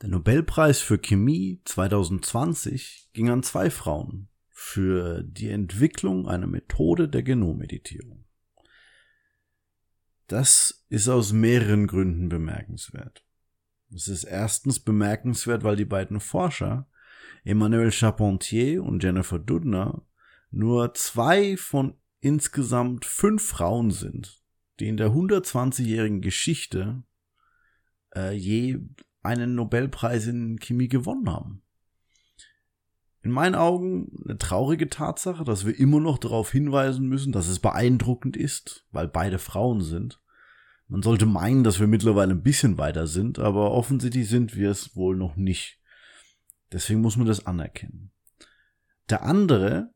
[0.00, 7.24] Der Nobelpreis für Chemie 2020 ging an zwei Frauen für die Entwicklung einer Methode der
[7.24, 8.24] Genomeditierung.
[10.28, 13.24] Das ist aus mehreren Gründen bemerkenswert.
[13.92, 16.88] Es ist erstens bemerkenswert, weil die beiden Forscher,
[17.44, 20.02] Emmanuel Charpentier und Jennifer Doudna,
[20.50, 24.42] nur zwei von insgesamt fünf Frauen sind,
[24.78, 27.02] die in der 120-jährigen Geschichte
[28.14, 28.78] äh, je
[29.28, 31.62] einen Nobelpreis in Chemie gewonnen haben.
[33.22, 37.58] In meinen Augen eine traurige Tatsache, dass wir immer noch darauf hinweisen müssen, dass es
[37.58, 40.20] beeindruckend ist, weil beide Frauen sind.
[40.86, 44.96] Man sollte meinen, dass wir mittlerweile ein bisschen weiter sind, aber offensichtlich sind wir es
[44.96, 45.78] wohl noch nicht.
[46.72, 48.12] Deswegen muss man das anerkennen.
[49.10, 49.92] Der andere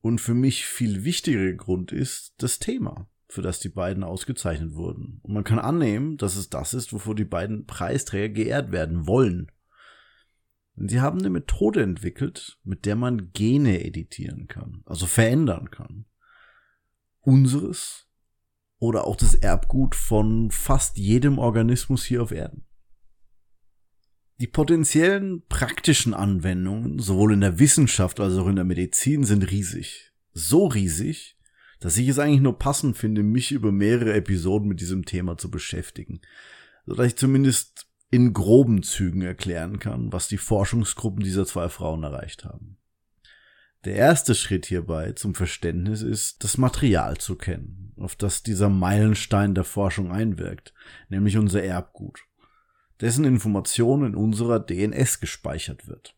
[0.00, 5.20] und für mich viel wichtigere Grund ist das Thema, für das die beiden ausgezeichnet wurden.
[5.22, 9.52] Und man kann annehmen, dass es das ist, wovor die beiden Preisträger geehrt werden wollen.
[10.76, 16.06] Sie haben eine Methode entwickelt, mit der man Gene editieren kann, also verändern kann.
[17.20, 18.06] Unseres
[18.78, 22.64] oder auch das Erbgut von fast jedem Organismus hier auf Erden.
[24.40, 30.12] Die potenziellen praktischen Anwendungen, sowohl in der Wissenschaft als auch in der Medizin, sind riesig.
[30.32, 31.37] So riesig,
[31.80, 35.50] dass ich es eigentlich nur passend finde, mich über mehrere Episoden mit diesem Thema zu
[35.50, 36.20] beschäftigen,
[36.86, 42.44] sodass ich zumindest in groben Zügen erklären kann, was die Forschungsgruppen dieser zwei Frauen erreicht
[42.44, 42.78] haben.
[43.84, 49.54] Der erste Schritt hierbei zum Verständnis ist, das Material zu kennen, auf das dieser Meilenstein
[49.54, 50.74] der Forschung einwirkt,
[51.08, 52.20] nämlich unser Erbgut,
[53.00, 56.17] dessen Information in unserer DNS gespeichert wird.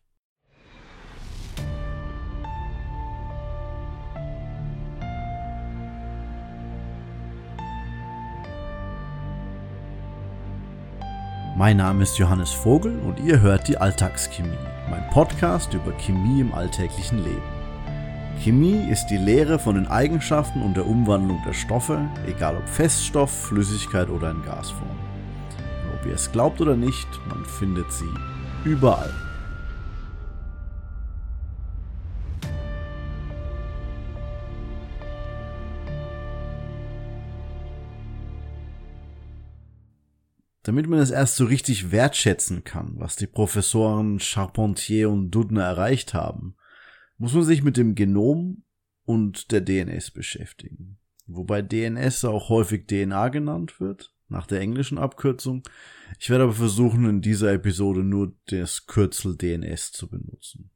[11.61, 14.57] Mein Name ist Johannes Vogel und ihr hört die Alltagschemie,
[14.89, 17.43] mein Podcast über Chemie im alltäglichen Leben.
[18.39, 23.29] Chemie ist die Lehre von den Eigenschaften und der Umwandlung der Stoffe, egal ob Feststoff,
[23.29, 24.89] Flüssigkeit oder in Gasform.
[24.89, 28.09] Und ob ihr es glaubt oder nicht, man findet sie
[28.65, 29.13] überall.
[40.63, 46.13] Damit man es erst so richtig wertschätzen kann, was die Professoren Charpentier und Doudna erreicht
[46.13, 46.55] haben,
[47.17, 48.63] muss man sich mit dem Genom
[49.03, 50.99] und der DNS beschäftigen.
[51.25, 55.63] Wobei DNS auch häufig DNA genannt wird, nach der englischen Abkürzung.
[56.19, 60.71] Ich werde aber versuchen, in dieser Episode nur das Kürzel DNS zu benutzen.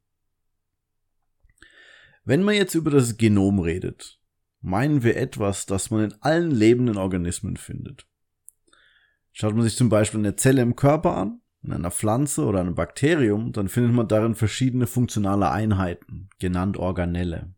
[2.24, 4.20] Wenn man jetzt über das Genom redet,
[4.60, 8.06] meinen wir etwas, das man in allen lebenden Organismen findet.
[9.38, 12.74] Schaut man sich zum Beispiel eine Zelle im Körper an, in einer Pflanze oder einem
[12.74, 17.52] Bakterium, dann findet man darin verschiedene funktionale Einheiten, genannt Organelle.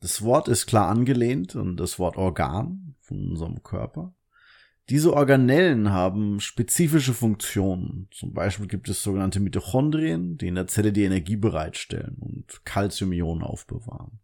[0.00, 4.12] Das Wort ist klar angelehnt an das Wort Organ von unserem Körper.
[4.88, 8.08] Diese Organellen haben spezifische Funktionen.
[8.10, 13.44] Zum Beispiel gibt es sogenannte Mitochondrien, die in der Zelle die Energie bereitstellen und Calciumionen
[13.44, 14.18] aufbewahren.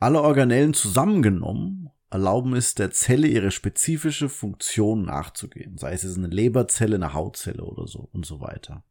[0.00, 6.96] Alle Organellen zusammengenommen erlauben es der Zelle ihre spezifische Funktion nachzugehen, sei es eine Leberzelle,
[6.96, 8.84] eine Hautzelle oder so und so weiter.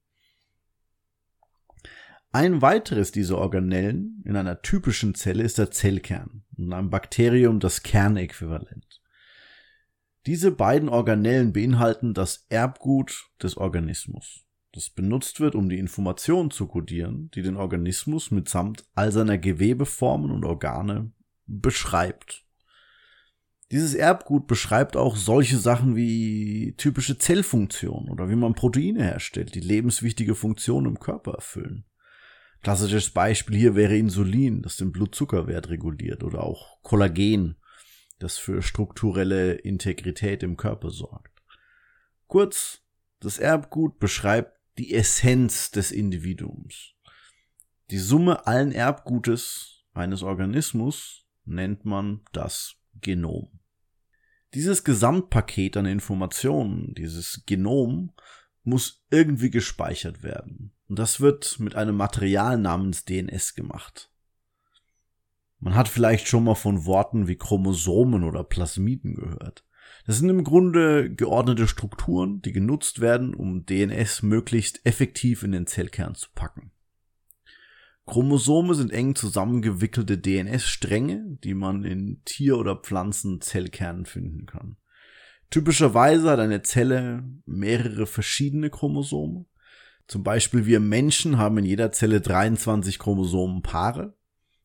[2.31, 7.60] Ein weiteres dieser Organellen in einer typischen Zelle ist der Zellkern und in einem Bakterium
[7.60, 9.02] das Kernäquivalent.
[10.26, 16.66] Diese beiden Organellen beinhalten das Erbgut des Organismus, das benutzt wird, um die Informationen zu
[16.66, 21.12] kodieren, die den Organismus mitsamt all seiner Gewebeformen und Organe
[21.46, 22.46] beschreibt
[23.72, 29.62] dieses Erbgut beschreibt auch solche Sachen wie typische Zellfunktionen oder wie man Proteine herstellt, die
[29.62, 31.86] lebenswichtige Funktionen im Körper erfüllen.
[32.62, 37.56] Klassisches Beispiel hier wäre Insulin, das den Blutzuckerwert reguliert, oder auch Kollagen,
[38.20, 41.42] das für strukturelle Integrität im Körper sorgt.
[42.28, 42.84] Kurz,
[43.22, 46.94] das Erbgut beschreibt die Essenz des Individuums.
[47.90, 53.61] Die Summe allen Erbgutes eines Organismus nennt man das Genom.
[54.53, 58.12] Dieses Gesamtpaket an Informationen, dieses Genom,
[58.63, 60.71] muss irgendwie gespeichert werden.
[60.89, 64.12] Und das wird mit einem Material namens DNS gemacht.
[65.59, 69.63] Man hat vielleicht schon mal von Worten wie Chromosomen oder Plasmiden gehört.
[70.06, 75.68] Das sind im Grunde geordnete Strukturen, die genutzt werden, um DNS möglichst effektiv in den
[75.68, 76.71] Zellkern zu packen.
[78.06, 84.77] Chromosome sind eng zusammengewickelte DNS-Stränge, die man in Tier- oder Pflanzenzellkernen finden kann.
[85.50, 89.45] Typischerweise hat eine Zelle mehrere verschiedene Chromosome,
[90.07, 94.13] Zum Beispiel wir Menschen haben in jeder Zelle 23 Chromosomenpaare,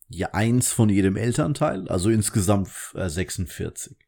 [0.08, 3.92] je eins von jedem Elternteil, also insgesamt 46.
[3.92, 4.04] Äh,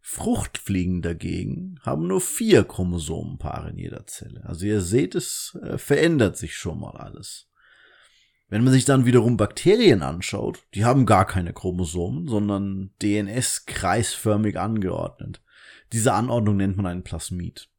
[0.00, 4.44] Fruchtfliegen dagegen haben nur vier Chromosomenpaare in jeder Zelle.
[4.44, 7.48] Also ihr seht, es äh, verändert sich schon mal alles.
[8.52, 14.60] Wenn man sich dann wiederum Bakterien anschaut, die haben gar keine Chromosomen, sondern DNS kreisförmig
[14.60, 15.42] angeordnet.
[15.94, 17.70] Diese Anordnung nennt man ein Plasmid.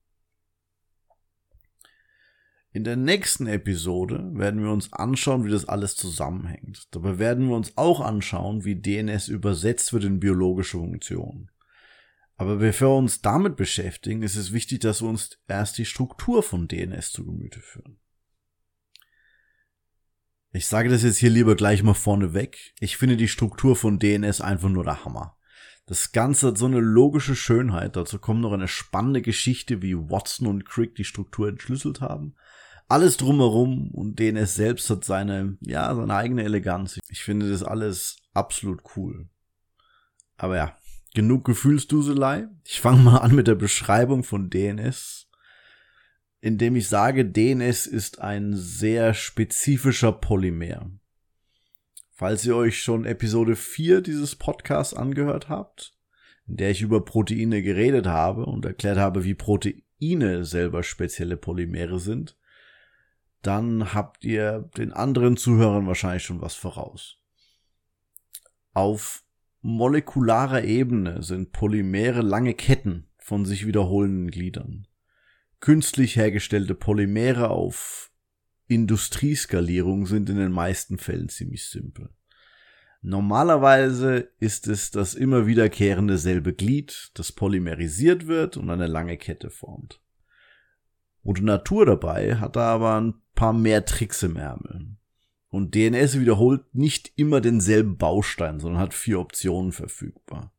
[2.71, 6.87] In der nächsten Episode werden wir uns anschauen, wie das alles zusammenhängt.
[6.89, 11.51] Dabei werden wir uns auch anschauen, wie DNS übersetzt wird in biologische Funktionen.
[12.35, 16.41] Aber bevor wir uns damit beschäftigen, ist es wichtig, dass wir uns erst die Struktur
[16.41, 17.99] von DNS zu Gemüte führen.
[20.55, 22.75] Ich sage das jetzt hier lieber gleich mal vorneweg.
[22.79, 25.35] Ich finde die Struktur von DNS einfach nur der Hammer.
[25.87, 27.95] Das Ganze hat so eine logische Schönheit.
[27.95, 32.35] Dazu kommt noch eine spannende Geschichte, wie Watson und Crick die Struktur entschlüsselt haben.
[32.87, 36.99] Alles drumherum und DNS selbst hat seine, ja, seine eigene Eleganz.
[37.09, 39.27] Ich finde das alles absolut cool.
[40.37, 40.77] Aber ja,
[41.15, 42.47] genug Gefühlsduselei.
[42.63, 45.22] Ich fange mal an mit der Beschreibung von DNS,
[46.43, 50.91] indem ich sage, DNS ist ein sehr spezifischer Polymer.
[52.11, 55.97] Falls ihr euch schon Episode 4 dieses Podcasts angehört habt,
[56.45, 61.97] in der ich über Proteine geredet habe und erklärt habe, wie Proteine selber spezielle Polymere
[61.97, 62.37] sind,
[63.41, 67.21] dann habt ihr den anderen Zuhörern wahrscheinlich schon was voraus.
[68.73, 69.23] Auf
[69.61, 74.87] molekularer Ebene sind Polymere lange Ketten von sich wiederholenden Gliedern.
[75.63, 78.11] Künstlich hergestellte Polymere auf
[78.67, 82.09] Industrieskalierung sind in den meisten Fällen ziemlich simpel.
[83.01, 89.49] Normalerweise ist es das immer wiederkehrende selbe Glied, das polymerisiert wird und eine lange Kette
[89.49, 90.01] formt.
[91.23, 94.97] Gute Natur dabei hat da aber ein paar mehr Tricks im Ärmel.
[95.47, 100.51] Und DNS wiederholt nicht immer denselben Baustein, sondern hat vier Optionen verfügbar.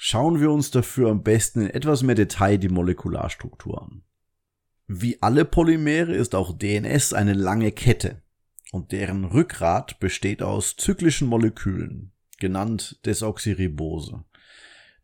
[0.00, 4.04] Schauen wir uns dafür am besten in etwas mehr Detail die Molekularstruktur an.
[4.86, 8.22] Wie alle Polymere ist auch DNS eine lange Kette
[8.70, 14.24] und deren Rückgrat besteht aus zyklischen Molekülen, genannt Desoxyribose,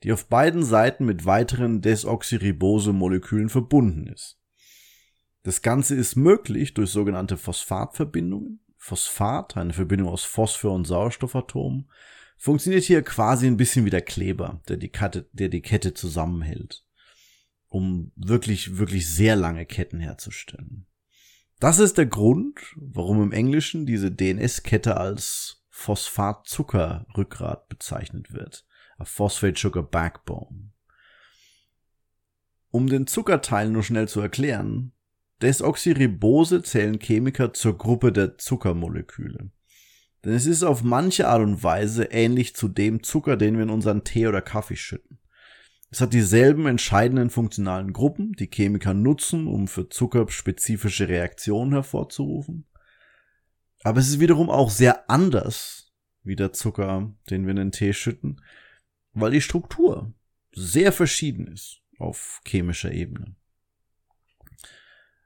[0.05, 4.39] die auf beiden Seiten mit weiteren Desoxyribose-Molekülen verbunden ist.
[5.43, 11.91] Das Ganze ist möglich durch sogenannte Phosphatverbindungen Phosphat, eine Verbindung aus Phosphor und Sauerstoffatomen,
[12.37, 16.85] funktioniert hier quasi ein bisschen wie der Kleber, der die, Kette, der die Kette zusammenhält,
[17.69, 20.87] um wirklich, wirklich sehr lange Ketten herzustellen.
[21.61, 28.67] Das ist der Grund, warum im Englischen diese DNS-Kette als Phosphat-Zucker-Rückgrat bezeichnet wird.
[28.99, 30.71] A Phosphate Sugar Backbone.
[32.71, 34.93] Um den Zuckerteil nur schnell zu erklären,
[35.43, 39.51] Desoxyribose zählen Chemiker zur Gruppe der Zuckermoleküle.
[40.25, 43.71] Denn es ist auf manche Art und Weise ähnlich zu dem Zucker, den wir in
[43.71, 45.19] unseren Tee oder Kaffee schütten.
[45.91, 52.67] Es hat dieselben entscheidenden funktionalen Gruppen, die Chemiker nutzen, um für Zucker spezifische Reaktionen hervorzurufen.
[53.85, 55.93] Aber es ist wiederum auch sehr anders
[56.23, 58.41] wie der Zucker, den wir in den Tee schütten,
[59.13, 60.13] weil die Struktur
[60.53, 63.37] sehr verschieden ist auf chemischer Ebene.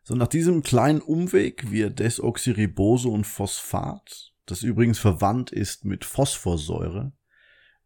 [0.03, 7.13] So, nach diesem kleinen Umweg via Desoxyribose und Phosphat, das übrigens verwandt ist mit Phosphorsäure,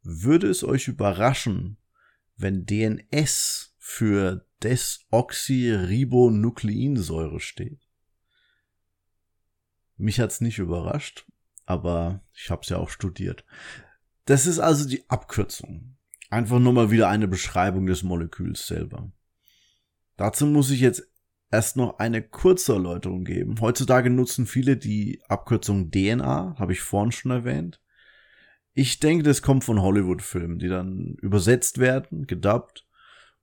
[0.02, 1.78] würde es euch überraschen,
[2.36, 7.88] wenn DNS für Desoxyribonukleinsäure steht.
[9.96, 11.26] Mich hat's nicht überrascht,
[11.66, 13.44] aber ich habe es ja auch studiert.
[14.24, 15.96] Das ist also die Abkürzung.
[16.30, 19.12] Einfach nur mal wieder eine Beschreibung des Moleküls selber.
[20.16, 21.11] Dazu muss ich jetzt
[21.52, 23.60] erst noch eine kurze Erläuterung geben.
[23.60, 27.80] Heutzutage nutzen viele die Abkürzung DNA, habe ich vorhin schon erwähnt.
[28.74, 32.86] Ich denke, das kommt von Hollywood-Filmen, die dann übersetzt werden, gedubbt,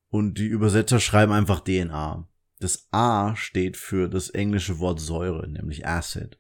[0.10, 2.28] und die Übersetzer schreiben einfach DNA.
[2.60, 6.40] Das A steht für das englische Wort Säure, nämlich Acid.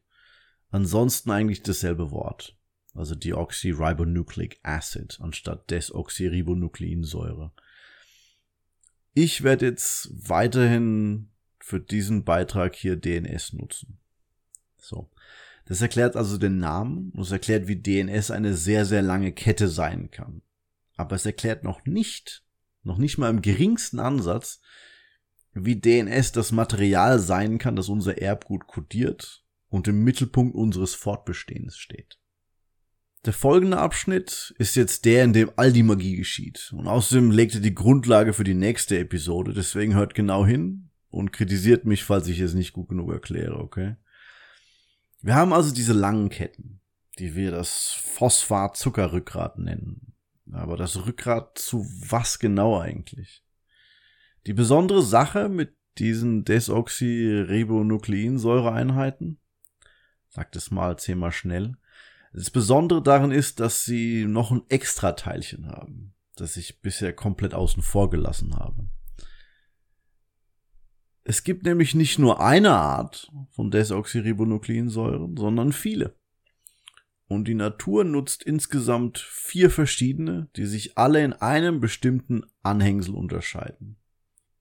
[0.72, 2.58] Ansonsten eigentlich dasselbe Wort.
[2.96, 7.52] Also Deoxyribonucleic Acid anstatt Desoxyribonukleinsäure.
[9.14, 11.30] Ich werde jetzt weiterhin
[11.70, 14.00] für diesen Beitrag hier DNS nutzen.
[14.78, 15.12] So.
[15.66, 19.68] Das erklärt also den Namen und es erklärt, wie DNS eine sehr, sehr lange Kette
[19.68, 20.42] sein kann.
[20.96, 22.44] Aber es erklärt noch nicht,
[22.82, 24.62] noch nicht mal im geringsten Ansatz,
[25.54, 31.78] wie DNS das Material sein kann, das unser Erbgut kodiert und im Mittelpunkt unseres Fortbestehens
[31.78, 32.18] steht.
[33.26, 36.74] Der folgende Abschnitt ist jetzt der, in dem all die Magie geschieht.
[36.76, 41.32] Und außerdem legt er die Grundlage für die nächste Episode, deswegen hört genau hin, und
[41.32, 43.96] kritisiert mich, falls ich es nicht gut genug erkläre, okay?
[45.22, 46.82] Wir haben also diese langen Ketten,
[47.18, 50.16] die wir das Phosphat-Zuckerrückgrat nennen.
[50.52, 53.44] Aber das Rückgrat zu was genau eigentlich?
[54.48, 59.42] Die besondere Sache mit diesen Desoxyribonukleinsäureeinheiten,
[60.30, 61.76] sagt es mal zehnmal schnell,
[62.32, 67.84] das Besondere darin ist, dass sie noch ein Extra-Teilchen haben, das ich bisher komplett außen
[67.84, 68.90] vor gelassen habe.
[71.24, 76.16] Es gibt nämlich nicht nur eine Art von Desoxyribonukleinsäuren, sondern viele.
[77.28, 83.98] Und die Natur nutzt insgesamt vier verschiedene, die sich alle in einem bestimmten Anhängsel unterscheiden.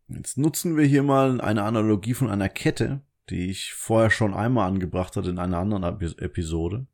[0.08, 4.68] Jetzt nutzen wir hier mal eine Analogie von einer Kette, die ich vorher schon einmal
[4.68, 6.86] angebracht hatte in einer anderen Episode.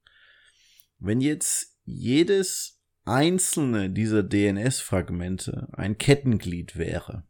[0.99, 7.25] Wenn jetzt jedes einzelne dieser DNS-Fragmente ein Kettenglied wäre,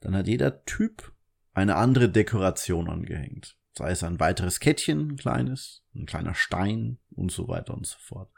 [0.00, 1.12] dann hat jeder Typ
[1.60, 3.56] eine andere Dekoration angehängt.
[3.76, 7.98] Sei es ein weiteres Kettchen, ein kleines, ein kleiner Stein und so weiter und so
[8.00, 8.30] fort.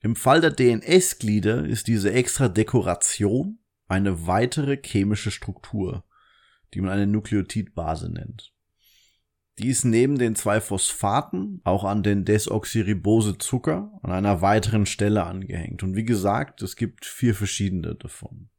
[0.00, 6.04] Im Fall der DNS-Glieder ist diese extra Dekoration eine weitere chemische Struktur,
[6.74, 8.52] die man eine Nukleotidbase nennt.
[9.58, 15.84] Die ist neben den zwei Phosphaten auch an den Desoxyribosezucker an einer weiteren Stelle angehängt.
[15.84, 18.50] Und wie gesagt, es gibt vier verschiedene davon.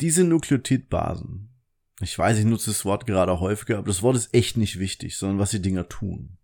[0.00, 1.53] Diese Nukleotidbasen
[2.00, 5.16] ich weiß, ich nutze das Wort gerade häufiger, aber das Wort ist echt nicht wichtig,
[5.16, 6.38] sondern was die Dinger tun.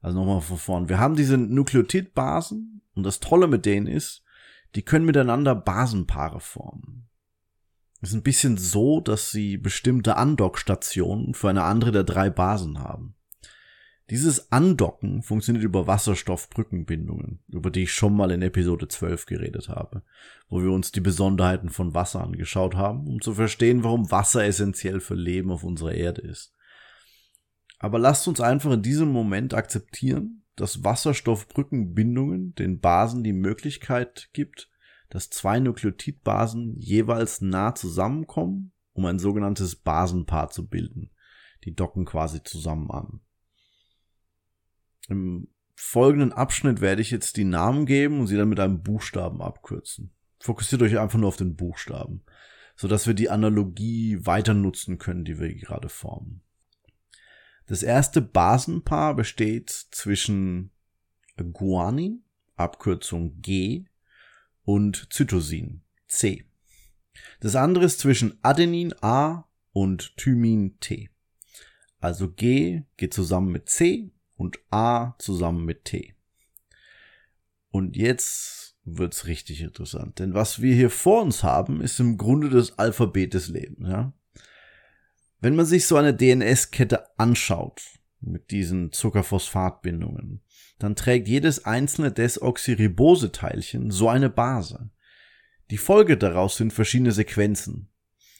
[0.00, 0.88] Also nochmal von vorn.
[0.88, 4.24] Wir haben diese Nukleotidbasen und das Tolle mit denen ist,
[4.74, 7.08] die können miteinander Basenpaare formen.
[8.00, 12.78] Es ist ein bisschen so, dass sie bestimmte Andockstationen für eine andere der drei Basen
[12.78, 13.14] haben.
[14.10, 20.02] Dieses Andocken funktioniert über Wasserstoffbrückenbindungen, über die ich schon mal in Episode 12 geredet habe,
[20.48, 24.98] wo wir uns die Besonderheiten von Wasser angeschaut haben, um zu verstehen, warum Wasser essentiell
[24.98, 26.52] für Leben auf unserer Erde ist.
[27.78, 34.68] Aber lasst uns einfach in diesem Moment akzeptieren, dass Wasserstoffbrückenbindungen den Basen die Möglichkeit gibt,
[35.08, 41.10] dass zwei Nukleotidbasen jeweils nah zusammenkommen, um ein sogenanntes Basenpaar zu bilden.
[41.64, 43.20] Die docken quasi zusammen an.
[45.08, 49.40] Im folgenden Abschnitt werde ich jetzt die Namen geben und sie dann mit einem Buchstaben
[49.40, 50.12] abkürzen.
[50.38, 52.22] Fokussiert euch einfach nur auf den Buchstaben,
[52.76, 56.42] sodass wir die Analogie weiter nutzen können, die wir gerade formen.
[57.66, 60.70] Das erste Basenpaar besteht zwischen
[61.52, 62.24] Guanin,
[62.56, 63.86] Abkürzung G,
[64.64, 66.44] und Cytosin, C.
[67.40, 71.10] Das andere ist zwischen Adenin A und Thymin T.
[71.98, 76.14] Also G geht zusammen mit C und A zusammen mit T.
[77.70, 82.48] Und jetzt wird's richtig interessant, denn was wir hier vor uns haben, ist im Grunde
[82.48, 84.14] das Alphabet des Lebens, ja.
[85.40, 87.82] Wenn man sich so eine DNS-Kette anschaut,
[88.20, 90.40] mit diesen Zuckerphosphatbindungen,
[90.78, 94.90] dann trägt jedes einzelne Desoxyribose-Teilchen so eine Base.
[95.70, 97.90] Die Folge daraus sind verschiedene Sequenzen.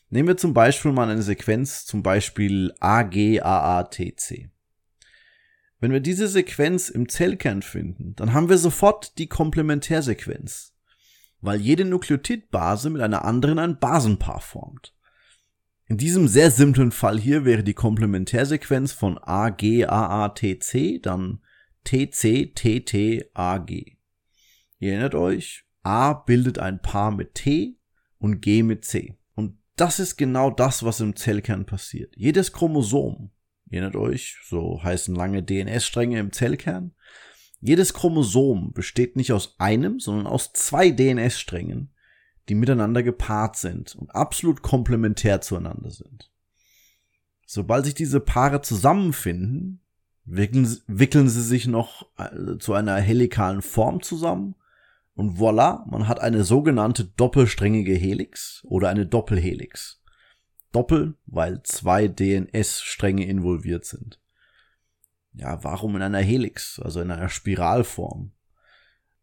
[0.09, 4.50] Nehmen wir zum Beispiel mal eine Sequenz, zum Beispiel AGAATC.
[5.81, 10.75] Wenn wir diese Sequenz im Zellkern finden, dann haben wir sofort die Komplementärsequenz,
[11.41, 14.95] weil jede Nukleotidbase mit einer anderen ein Basenpaar formt.
[15.87, 21.41] In diesem sehr simplen Fall hier wäre die Komplementärsequenz von AGAATC dann
[21.85, 23.71] TCTTAG.
[24.79, 27.79] Ihr erinnert euch, A bildet ein Paar mit T
[28.19, 29.19] und G mit C.
[29.35, 32.15] Und das ist genau das, was im Zellkern passiert.
[32.17, 33.31] Jedes Chromosom
[33.71, 36.95] erinnert euch, so heißen lange DNS-Stränge im Zellkern.
[37.61, 41.93] Jedes Chromosom besteht nicht aus einem, sondern aus zwei DNS-Strängen,
[42.49, 46.31] die miteinander gepaart sind und absolut komplementär zueinander sind.
[47.47, 49.83] Sobald sich diese Paare zusammenfinden,
[50.25, 54.55] wickeln, wickeln sie sich noch äh, zu einer helikalen Form zusammen
[55.15, 60.00] und voilà, man hat eine sogenannte doppelsträngige Helix oder eine Doppelhelix.
[60.73, 64.21] Doppel, weil zwei DNS-Stränge involviert sind.
[65.33, 68.33] Ja, warum in einer Helix, also in einer Spiralform?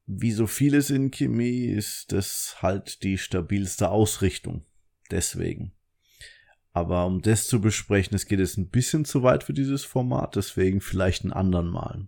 [0.06, 4.64] Wie so vieles in Chemie ist das halt die stabilste Ausrichtung.
[5.12, 5.74] Deswegen.
[6.72, 10.36] Aber um das zu besprechen, es geht jetzt ein bisschen zu weit für dieses Format,
[10.36, 12.08] deswegen vielleicht einen anderen Mal.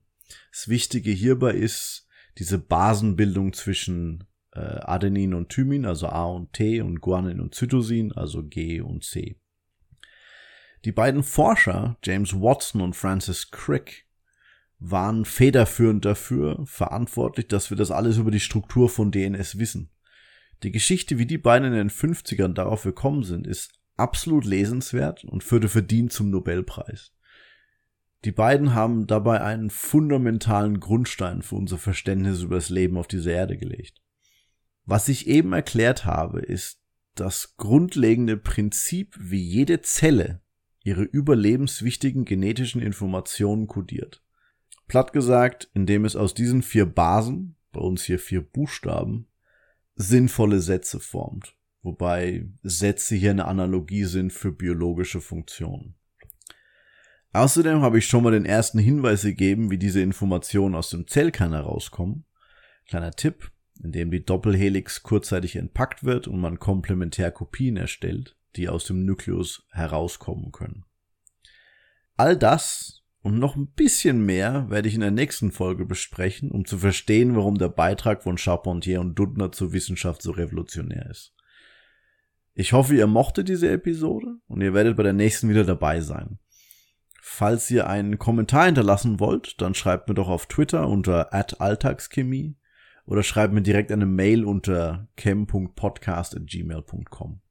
[0.51, 6.81] Das Wichtige hierbei ist diese Basenbildung zwischen äh, Adenin und Thymin, also A und T,
[6.81, 9.39] und Guanin und Cytosin, also G und C.
[10.85, 14.05] Die beiden Forscher, James Watson und Francis Crick,
[14.79, 19.91] waren federführend dafür verantwortlich, dass wir das alles über die Struktur von DNS wissen.
[20.63, 25.43] Die Geschichte, wie die beiden in den 50ern darauf gekommen sind, ist absolut lesenswert und
[25.43, 27.13] führte verdient zum Nobelpreis.
[28.25, 33.31] Die beiden haben dabei einen fundamentalen Grundstein für unser Verständnis über das Leben auf dieser
[33.31, 34.01] Erde gelegt.
[34.89, 36.81] Was ich eben erklärt habe, ist
[37.13, 40.41] das grundlegende Prinzip, wie jede Zelle
[40.83, 44.23] ihre überlebenswichtigen genetischen Informationen kodiert.
[44.87, 49.27] Platt gesagt, indem es aus diesen vier Basen, bei uns hier vier Buchstaben,
[49.93, 55.93] sinnvolle Sätze formt, wobei Sätze hier eine Analogie sind für biologische Funktionen.
[57.31, 61.53] Außerdem habe ich schon mal den ersten Hinweis gegeben, wie diese Informationen aus dem Zellkern
[61.53, 62.25] herauskommen.
[62.87, 68.85] Kleiner Tipp, indem die Doppelhelix kurzzeitig entpackt wird und man komplementär Kopien erstellt, die aus
[68.85, 70.85] dem Nukleus herauskommen können.
[72.17, 76.65] All das und noch ein bisschen mehr werde ich in der nächsten Folge besprechen, um
[76.65, 81.33] zu verstehen, warum der Beitrag von Charpentier und Dudner zur Wissenschaft so revolutionär ist.
[82.53, 86.39] Ich hoffe, ihr mochtet diese Episode und ihr werdet bei der nächsten wieder dabei sein.
[87.21, 92.58] Falls ihr einen Kommentar hinterlassen wollt, dann schreibt mir doch auf Twitter unter alltagschemie
[93.09, 97.41] oder schreibt mir direkt eine Mail unter chem.podcast.gmail.com.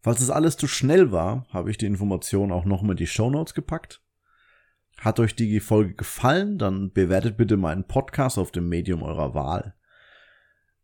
[0.00, 3.28] Falls es alles zu schnell war, habe ich die Information auch nochmal in die Show
[3.28, 4.00] Notes gepackt.
[4.98, 9.74] Hat euch die Folge gefallen, dann bewertet bitte meinen Podcast auf dem Medium eurer Wahl.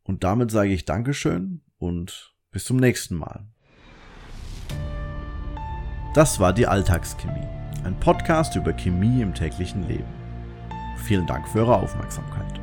[0.03, 3.47] Und damit sage ich Dankeschön und bis zum nächsten Mal.
[6.15, 7.49] Das war die Alltagschemie
[7.85, 10.05] ein Podcast über Chemie im täglichen Leben.
[11.05, 12.60] Vielen Dank für eure Aufmerksamkeit.